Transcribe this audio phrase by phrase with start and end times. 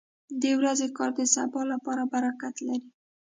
[0.41, 2.89] •د ورځې کار د سبا لپاره برکت لري.